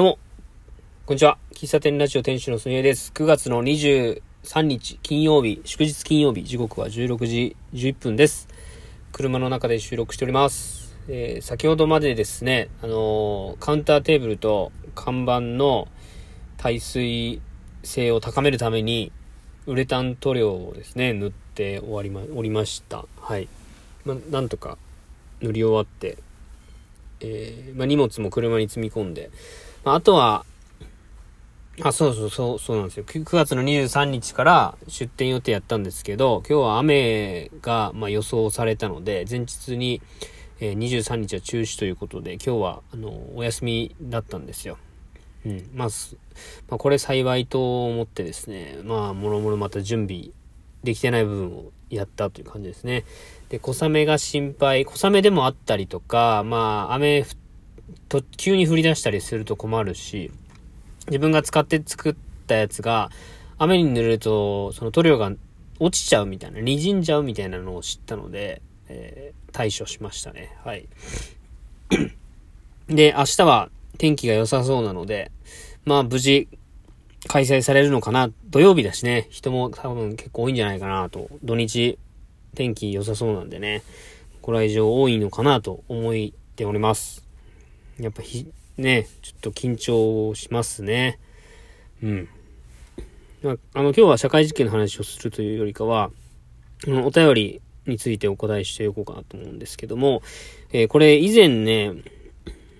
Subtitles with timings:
[0.00, 0.18] どうも、
[1.04, 1.36] こんにちは。
[1.52, 3.12] 喫茶店ラジオ店主のすみえです。
[3.14, 4.22] 9月の23
[4.62, 8.48] 日金曜日、祝日金曜日、時刻は16時11分です。
[9.12, 10.96] 車の中で収録しております。
[11.06, 15.86] えー、先ほどまでですね、あのー、カウンターテーブルと看板の
[16.56, 17.42] 耐水
[17.82, 19.12] 性を高めるために、
[19.66, 23.04] ウレタン塗料をですね、塗って終わりま、おりました。
[23.20, 23.48] はい。
[24.06, 24.78] まなんとか
[25.42, 26.16] 塗り終わって、
[27.20, 29.30] えー、ま、荷物も車に積み込んで、
[29.84, 30.44] まあ、とは、
[31.82, 33.04] あ、そうそうそう、そうなんですよ。
[33.04, 40.02] 9月の23日から出店予定やったんですけど、今日は雨が、ま予想されたので、前日に、
[40.60, 44.76] え、23日は中止ということで、今日は、あの、お休みだったんですよ。
[45.46, 45.70] うん。
[45.74, 45.88] まあ、
[46.68, 50.30] まあ、これ幸いと思ってですね、まあ、もろもろまた準備
[50.84, 53.04] できてない部分をやったという感じですね。
[53.48, 57.49] で、小雨が心配、小雨でもあったりとか、まあ、雨降って
[58.08, 60.30] と、急に降り出したりすると困るし、
[61.06, 62.14] 自分が使って作っ
[62.46, 63.10] たやつが、
[63.58, 65.32] 雨に濡れると、その塗料が
[65.78, 70.56] 落ちちゃうみたいな、滲んじゃうみたいなのを知ったので、えー、対処しましたね。
[70.64, 70.88] はい。
[72.88, 75.30] で、明日は天気が良さそうなので、
[75.84, 76.48] まあ無事
[77.28, 78.30] 開催されるのかな。
[78.50, 81.28] 土曜日だしね、人も多分結構多いんじゃないかなと。
[81.44, 81.98] 土日
[82.54, 83.82] 天気良さそうなんでね、
[84.42, 86.14] これ以上多いのかなと思っ
[86.56, 87.29] ております。
[88.00, 91.18] やっぱひ、ね、ちょっと緊張しますね。
[92.02, 92.28] うん。
[93.42, 96.10] まあ、あの、今日は社会実験の話をするというよりかは、
[96.86, 100.22] お便りについてお答えしておこうかなと思うんですけども、
[100.72, 101.92] えー、これ以前ね、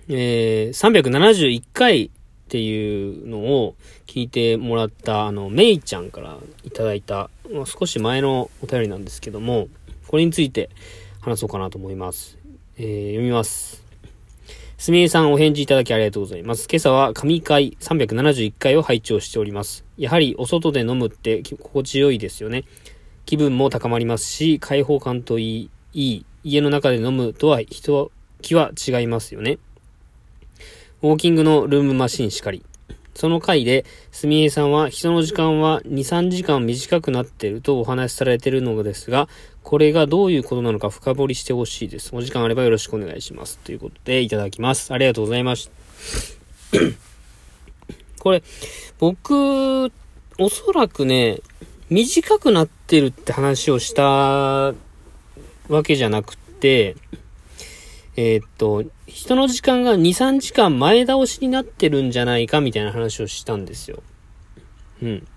[0.07, 2.09] えー、371回っ
[2.49, 3.75] ていうのを
[4.07, 9.67] 聞いてもらった、あの、めいちゃんからいただいた、まあ、少し前のお便りなんですけども、
[10.07, 10.69] これについて
[11.21, 12.37] 話そうかなと思います。
[12.77, 13.80] えー、読みます。
[14.81, 16.67] すみえさんお返事いただきありがとうございます。
[16.67, 19.85] 今朝は神会371回を拝聴しております。
[19.95, 22.63] やはりお外で飲むって心地よいですよね。
[23.27, 28.09] 気分も高まりますし、開放感といい、いい家の中で飲むとは人
[28.41, 29.59] 気は違いますよね。
[31.03, 32.65] ウォーキングのルームマシンしかり。
[33.21, 39.29] その回で、すみえさんは人の時間は2、3時間短くなっているとお話しされているのですが、
[39.61, 42.15] これがどういうことなのか深掘りしてほしいです。
[42.15, 43.59] お時間あればよろしくお願いします。
[43.59, 44.91] ということでいただきます。
[44.91, 45.69] ありがとうございまし
[46.71, 46.79] た。
[48.17, 48.41] これ、
[48.97, 49.91] 僕、
[50.39, 51.41] おそらくね、
[51.91, 54.73] 短くなってるって話をしたわ
[55.83, 56.95] けじゃなくて、
[58.15, 64.03] えー、っと、人の時間が2、3時間前倒しになってるんじゃないかみたいな話をしたんですよ。
[65.01, 65.27] うん。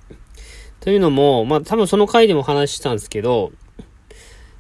[0.81, 3.53] というのも、まあ多分その回でも話したんですけど、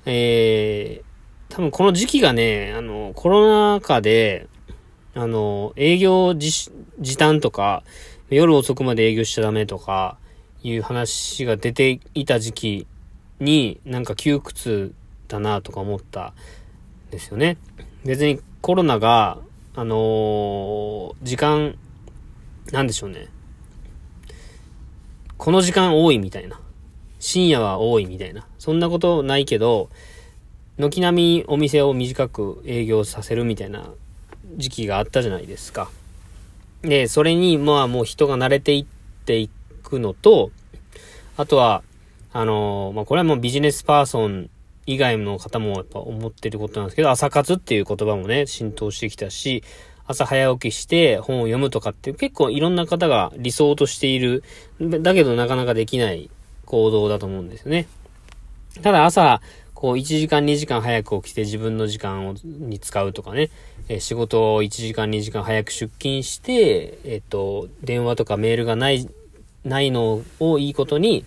[0.07, 4.49] えー、多分この時期がね、あの、コロナ禍で、
[5.15, 6.71] あの、営業時
[7.19, 7.83] 短とか、
[8.31, 10.19] 夜遅くまで営業しちゃダメとか、
[10.65, 12.87] いう話が出ていた時期
[13.39, 14.95] に、なんか窮屈
[15.29, 16.33] だなとか思った
[17.09, 17.59] んですよね。
[18.04, 19.38] 別にコロナが、
[19.75, 21.76] あのー、時間、
[22.70, 23.28] なんでしょうね。
[25.38, 26.60] この時間多いみたいな。
[27.19, 28.47] 深夜は多いみたいな。
[28.59, 29.88] そんなことないけど、
[30.76, 33.88] 軒並みお店を短く営業させるみたいな
[34.56, 35.88] 時期があったじゃないですか。
[36.82, 38.86] で、それに、まあもう人が慣れていっ
[39.25, 39.48] てい
[39.82, 40.50] くのと、
[41.38, 41.82] あとは、
[42.34, 44.50] あのー、まあこれはもうビジネスパーソン
[44.87, 49.62] 以外の方もやっぱ思ってることなんですけど、朝活っていう言葉もね、浸透してきたし、
[50.06, 54.43] 朝早起きして本を読むとかって結構いろんな方が理想としている、
[54.78, 56.31] だけどなかなかできない
[56.67, 57.87] 行動だと思うんですよね。
[58.83, 59.41] ただ朝、
[59.72, 63.51] こう1時間2時間早く起きて自分の時間をに使うとかね、
[63.89, 69.09] え仕事を1時間2時間早く出勤して、えっ、と、電話とかメールがない、
[69.65, 71.25] ないのをいいことに、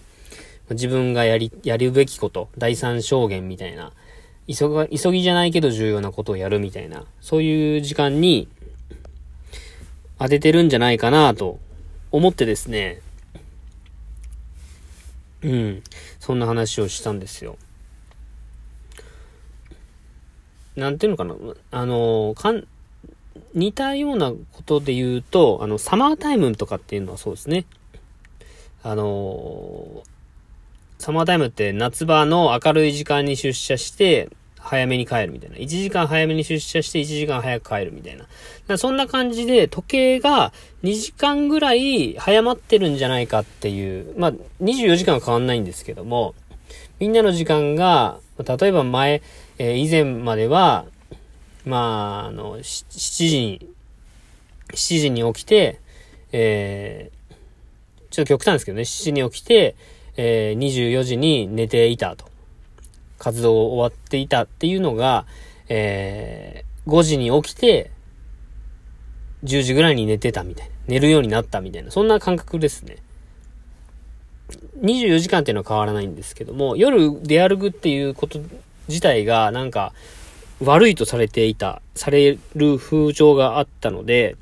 [0.72, 3.94] 自分がやり、やるべきこと、第三証言みたいな、
[4.47, 8.47] 急が、急ぎじゃないけど重要なことをやるみたいな、そういう時間に
[10.19, 11.59] 当ててるんじゃないかなと
[12.12, 13.01] 思ってですね、
[15.44, 15.83] うん、
[16.19, 17.57] そんな話をしたんですよ。
[20.75, 21.36] なんていうのかな、
[21.71, 22.68] あの、かん、
[23.53, 27.65] 似たようなことで言うと、あの、サマータイムとかっていうのはそうですね。
[28.83, 30.03] あの
[31.07, 34.27] サマータイムって夏場の明るい時間に出社して、
[34.59, 35.56] 早めに帰るみたいな。
[35.56, 38.18] 1時間早めに出社して1時間早く帰るみたい
[38.68, 38.77] な。
[38.77, 40.51] そんな感じで時計が
[40.83, 44.19] 2時間ぐらい早まってるんじゃないかっていう。
[44.19, 46.36] まあ、24時間は変わんないんですけども、
[47.00, 49.21] みんなの時間が、例えば前、
[49.59, 50.83] えー、以前までは、
[51.63, 53.69] まあ、あの、7時に、
[54.74, 55.80] 7時に起きて、
[56.33, 57.33] えー、
[58.09, 59.77] ちょっと極端ですけどね、7時に起きて、
[60.18, 62.25] えー、24時に寝ていたと。
[63.19, 65.25] 活動を終わっていたっていうのが、
[65.69, 67.92] えー、5時に起きて、
[69.44, 70.74] 10時ぐらいに寝てたみたいな。
[70.88, 71.92] 寝るようになったみたいな。
[71.92, 72.98] そんな感覚ですね。
[74.81, 78.40] 24時間っていうのは変わらないんですけども、夜出歩くっていうこと
[78.88, 79.94] 自体がなんか
[80.64, 84.38] 悪いとされていた、される風潮があったので、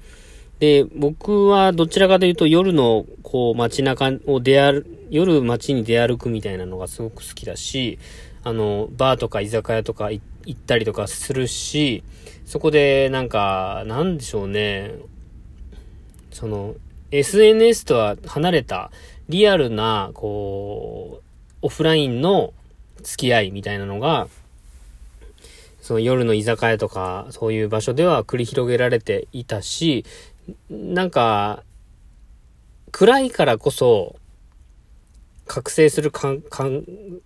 [0.59, 7.99] で、僕はどちらかというと夜のこう街中を出歩、夜街に出歩くみたいなのがすごく好きだし、
[8.43, 10.21] あの、バーとか居酒屋とか行
[10.51, 12.03] ったりとかするし、
[12.45, 14.95] そこでなんか、なんでしょうね、
[16.31, 16.75] その、
[17.11, 18.91] SNS とは離れた
[19.29, 21.23] リアルな、こう、
[21.63, 22.53] オフラインの
[23.01, 24.27] 付き合いみたいなのが、
[25.81, 30.05] その夜の居酒屋とか、そういう場所では繰り広げられていたし、
[30.69, 31.63] なんか、
[32.92, 34.15] 暗いからこそ、
[35.45, 36.42] 覚醒する感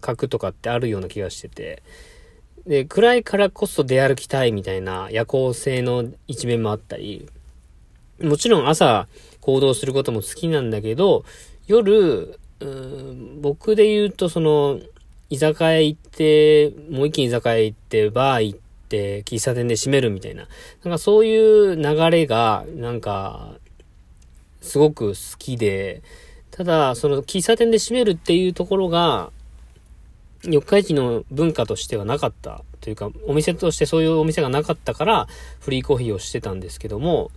[0.01, 1.83] 覚とかってあるような気がしてて、
[2.67, 7.27] で、暗いからこそ出歩きたいみたいな夜行性の一面もあったり、
[8.21, 9.07] もちろん朝
[9.39, 11.23] 行動することも好きなんだけど、
[11.67, 12.37] 夜、
[13.41, 14.79] 僕で言うとその、
[15.29, 20.47] 居酒屋行って、もう一気に居酒屋行って、バー行って、喫茶店で閉めるみたいな。
[20.83, 23.55] なんかそういう流れが、なんか、
[24.61, 26.01] すごく好きで、
[26.51, 29.31] ただ、その喫茶店で閉めるっていうところが、
[30.43, 35.27] 四日市の文化としてはなかったというか、お店としてそういうお店がなかったから、
[35.59, 37.31] フリーコーヒーをしてたんですけども、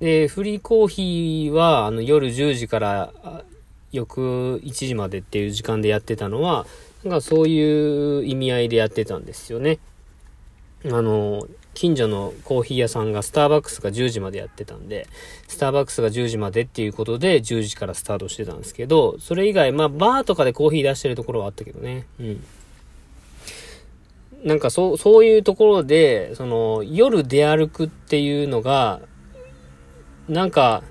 [0.00, 3.44] で、フリーコーヒーは、あの、夜10時から
[3.92, 6.66] 翌1時までっていう時間でやってたのは、
[7.04, 9.78] なんかそういう意味合いでやってたんですよね。
[10.86, 15.08] あの、近所のコーヒー屋さんがスターバックスが10時までやってたんで、
[15.48, 22.06] スターバックスが10時までっていうことで10時からスタートしてたんですけど、それ以外、まあバーとかでコーヒー出してるところはあったけどね。
[22.20, 22.44] うん。
[24.44, 29.00] なんかそう、そういうところで、その、夜出歩くっていうのが、
[30.28, 30.82] なんか、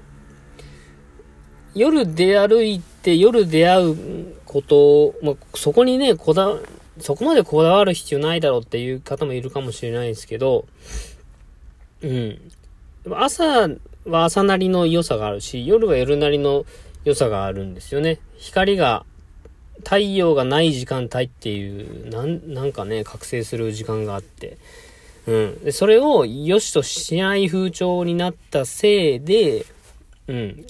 [1.75, 6.55] 夜出歩いて夜出会うことを、まあ、そこにね、こだ、
[6.99, 10.65] そこまでこだわる必要ないだろうっていう方もいるかもしれないですけど、
[12.01, 12.51] うん。
[13.11, 13.69] 朝
[14.05, 16.65] は朝なりの良さがあるし、夜は夜なりの
[17.03, 18.19] 良さがあるんですよね。
[18.37, 19.05] 光が、
[19.79, 24.57] 太陽がない時間帯っていう、なん、なんかね、覚醒する時間があって、
[25.25, 25.63] うん。
[25.63, 29.65] で、それを良しとしない風潮になったせいで、
[30.27, 30.65] うん。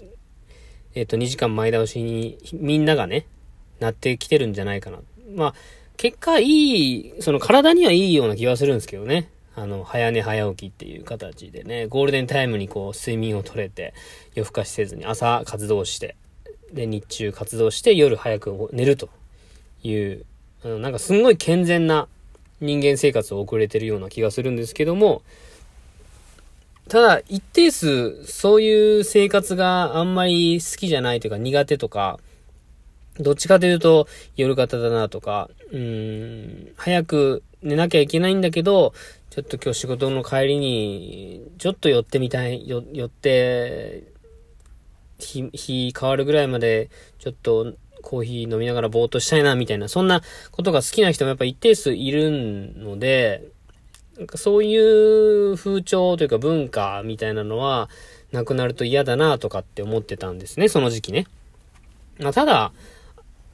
[0.96, 3.26] えっ、ー、と、2時間前倒しに、みんながね、
[3.80, 5.00] なってきてるんじゃないかな。
[5.36, 5.54] まあ、
[6.04, 9.30] 結果いい、その体にはいいような気はするんですけどね。
[9.56, 13.94] あの、早寝早起きっていう形でね、ゴールデンタイムにこう、睡眠をとれて、
[14.36, 16.18] 夜更かしせずに朝活動して、
[16.74, 19.08] で、日中活動して夜早く寝ると
[19.82, 20.26] いう、
[20.66, 22.10] あの、なんかすんごい健全な
[22.60, 25.22] 人間生活を送れてるような気がするんですけども、
[26.90, 32.20] ただ、一定数、そういう生活があんまり好きじゃないというか苦手とか、
[33.20, 38.94] どっちかというと夜型だなとか、うん、早く寝なきゃいけないんだけど、
[39.30, 44.04] ちょっと今日仕事の帰りに、ちょっと寄ってみたい、よ寄って、
[45.18, 46.90] 日、日変わるぐらいまで、
[47.20, 52.30] ちょっとコーヒー飲みながらぼーっとしたいな、みたいな、そんなことが好きな人もやっぱ一定数いる
[52.78, 53.44] ので、
[54.18, 57.90] なんかそういう風潮というか文化みたいなのは、
[58.32, 61.26] なくなると嫌だなとかって思ってたんですね、その時期ね。
[62.20, 62.72] まあ、ただ、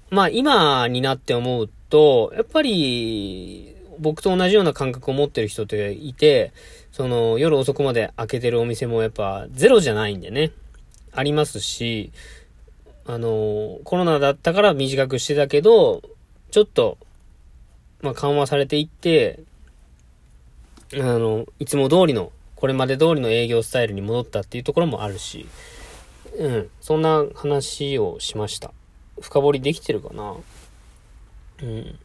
[0.10, 6.54] まあ今になって思うと、やっぱり、僕と同じような感覚を持ってる人っていて、
[6.92, 10.52] その夜遅くまで開けてるお店もやっぱゼロじゃないんでね。
[11.12, 12.12] ありますし、
[13.06, 16.02] あの、コロナだったから短くしてたけど、
[16.52, 16.98] ちょっと、
[18.02, 19.40] まあ緩和されていって、
[20.94, 25.48] あの、いつも通りの、これまで通りの営業スタイルに戻ったっていうところもあるし、
[26.38, 28.72] うん、そんな話をしました。
[29.22, 30.34] 深掘りできてるかな
[31.64, 32.00] うん。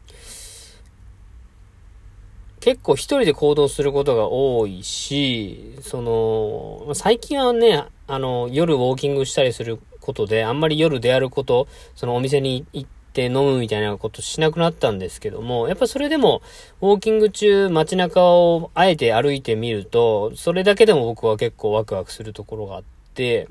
[2.65, 16.41] 結構一人で行動することが多いし、その、最近はね、あの、夜ウォーキングしたりすることで、あんまり夜出歩くこと、そのお店に行って飲むみたいなことしなくなったんですけども、やっぱそれでも、
[16.81, 23.47] ウォーキング中街中をあえて歩いてみると、それだけでも僕は結構ワクワクするところがあって、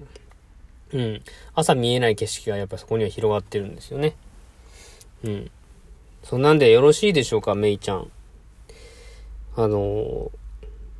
[0.95, 1.23] うん。
[1.55, 4.15] 朝見えない景色がやっぱそこには広がってるんですよね。
[5.25, 5.51] うん。
[6.23, 8.11] そんなんでよろしいでしょうか、めいちゃん。
[9.57, 10.31] あの、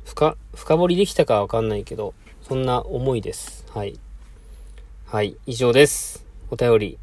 [0.03, 3.65] 深、深掘りできたかわかんないけど、そんな思いです。
[3.73, 3.97] はい。
[5.07, 6.25] はい、以上です。
[6.51, 6.97] お便り、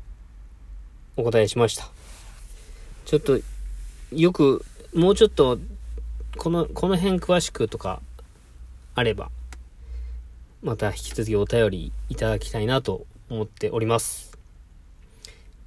[1.17, 1.89] お答えしました。
[3.07, 3.41] ちょっと、
[4.13, 5.59] よく、もうちょっと、
[6.37, 8.03] この、この辺詳しくとか、
[8.95, 9.31] あれば、
[10.63, 14.39] また引き続きお便りいただきたいなと思っております。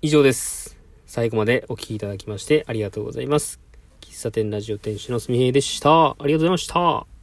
[0.01, 0.77] 以上です。
[1.05, 3.59] 最後までお聴きいただきましてありがとうございます。
[4.01, 6.11] 喫茶店ラジオ店主のすみへいでした。
[6.11, 7.14] ありがとうございました。